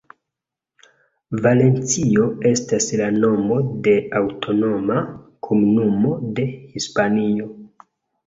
Valencio 1.47 2.23
estas 2.51 2.87
la 3.01 3.09
nomo 3.25 3.59
de 3.87 3.93
aŭtonoma 4.21 4.97
komunumo 5.49 6.17
de 6.41 6.47
Hispanio. 6.73 7.51